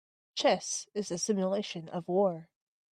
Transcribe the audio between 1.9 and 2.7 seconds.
war.